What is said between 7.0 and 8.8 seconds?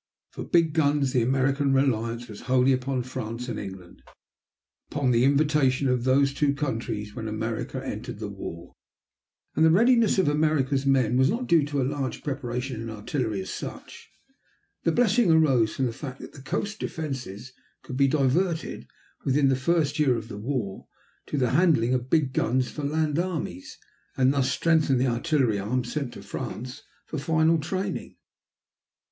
when America entered the war.